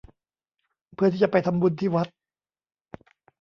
[0.93, 2.07] เพื่อที่จะไปทำบุญที่วัด